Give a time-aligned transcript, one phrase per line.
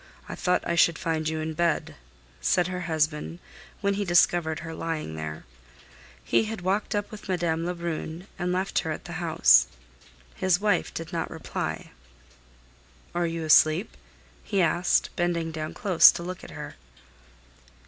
[0.27, 1.93] I thought I should find you in bed,"
[2.41, 3.37] said her husband,
[3.81, 5.45] when he discovered her lying there.
[6.23, 9.67] He had walked up with Madame Lebrun and left her at the house.
[10.33, 11.91] His wife did not reply.
[13.13, 13.95] "Are you asleep?"
[14.43, 16.77] he asked, bending down close to look at her.